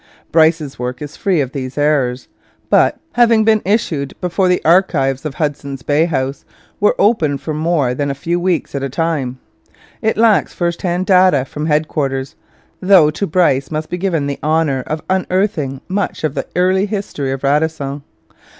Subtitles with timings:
[0.31, 2.27] Bryce's work is free of these errors,
[2.71, 6.43] but, having been issued before the Archives of Hudson's Bay House
[6.79, 9.37] were open for more than a few weeks at a time,
[10.01, 12.33] it lacks first hand data from headquarters;
[12.79, 17.31] though to Bryce must be given the honour of unearthing much of the early history
[17.31, 18.01] of Radisson.